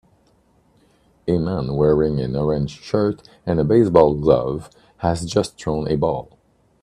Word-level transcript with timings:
A 1.27 1.37
man 1.37 1.75
wearing 1.75 2.19
an 2.19 2.35
orange 2.35 2.71
shirt 2.81 3.29
and 3.45 3.59
a 3.59 3.63
baseball 3.63 4.15
glove 4.15 4.67
has 4.97 5.27
just 5.27 5.59
thrown 5.61 5.87
a 5.87 5.95
ball. 5.95 6.39